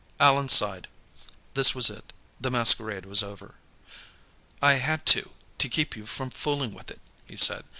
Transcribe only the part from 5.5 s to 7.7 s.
to keep you from fooling with it," he said.